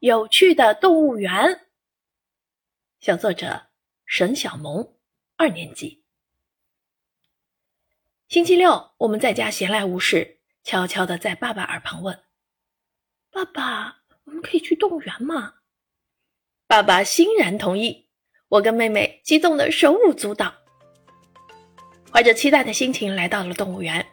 [0.00, 1.66] 有趣的动物园。
[3.00, 3.66] 小作者
[4.06, 4.94] 沈小萌，
[5.36, 6.02] 二年级。
[8.26, 12.18] 星期六，我们在家闲来无事，悄悄的在爸爸耳旁问
[13.30, 15.56] ：“爸爸，我们可以去动物园吗？”
[16.66, 18.08] 爸爸欣然同意。
[18.48, 20.54] 我跟妹妹激动的手舞足蹈，
[22.10, 24.04] 怀着期待的心情来到了动物园。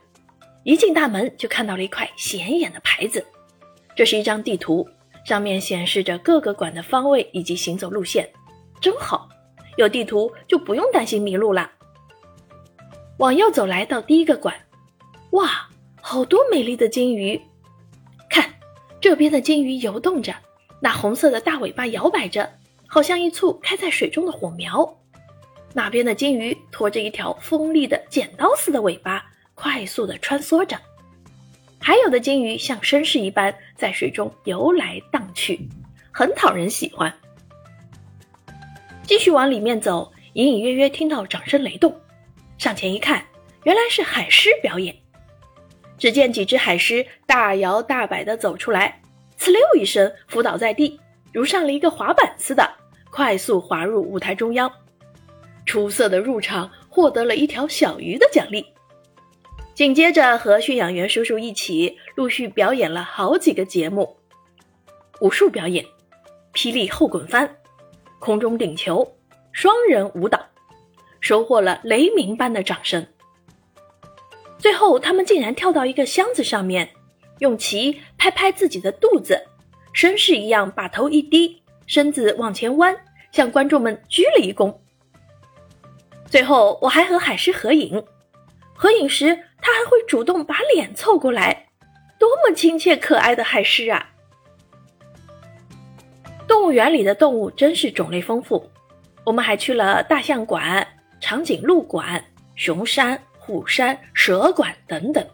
[0.66, 3.26] 一进大门，就看到了一块显眼的牌子，
[3.96, 4.88] 这是一张地图，
[5.28, 8.26] 上面显示着各个馆的方位以及行走路线。
[8.80, 9.28] 真好，
[9.76, 11.70] 有地图就不用担心迷路啦。
[13.18, 14.56] 往右走，来到第一个馆，
[15.32, 15.68] 哇，
[16.00, 17.42] 好多美丽的金鱼！
[18.30, 18.50] 看，
[19.02, 20.34] 这边的金鱼游动着，
[20.80, 22.50] 那红色的大尾巴摇摆着，
[22.88, 24.98] 好像一簇开在水中的火苗。
[25.74, 29.26] 那边的金鱼拖着一条锋利的剪刀似的尾巴，
[29.56, 30.80] 快速地穿梭着。
[31.88, 35.70] 还有的金鱼像绅士一般在水中游来荡去，
[36.12, 37.14] 很讨人喜欢。
[39.04, 41.98] 继续往里面走，隐隐约约听到掌声雷动，
[42.58, 43.26] 上前一看，
[43.64, 44.94] 原来是海狮表演。
[45.98, 49.02] 只见几只海狮大摇大摆地走出来，
[49.40, 51.00] 呲溜一声伏倒在地，
[51.32, 52.70] 如上了一个滑板似的，
[53.10, 54.70] 快速滑入舞台中央。
[55.66, 58.66] 出色的入场，获得了一条小鱼的奖励。
[59.78, 64.18] 紧接着和驯养员叔叔一起陆续表演了好几个节目：
[65.22, 65.86] 武术表演、
[66.52, 67.58] 霹雳后滚翻。
[68.18, 69.16] 空中顶球，
[69.52, 70.44] 双人舞蹈，
[71.20, 73.06] 收获了雷鸣般的掌声。
[74.58, 76.90] 最后，他们竟然跳到一个箱子上面，
[77.38, 79.46] 用旗拍拍自己的肚子，
[79.94, 82.98] 绅士一样把头一低，身子往前弯，
[83.32, 84.76] 向观众们鞠了一躬。
[86.26, 88.04] 最后，我还和海狮合影，
[88.80, 91.66] 合影时他还会主动把脸凑过来，
[92.20, 94.14] 多么亲切可爱的海狮啊！
[96.48, 98.70] 动物园里的动物真是种类丰富，
[99.26, 100.88] 我们还去了大象馆、
[101.20, 102.24] 长颈鹿馆、
[102.56, 105.28] 熊山、虎山、蛇馆等等。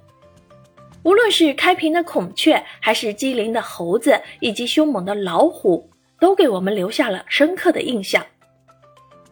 [1.03, 8.25] 无论是开屏的孔雀，还是机灵的猴子，以及凶猛的老虎，都给我们留下了深刻的印象。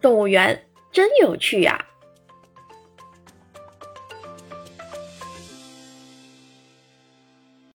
[0.01, 1.85] 动物园真有趣呀！